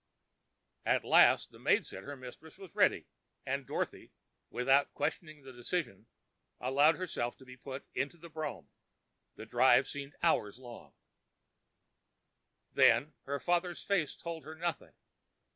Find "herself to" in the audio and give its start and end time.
6.95-7.45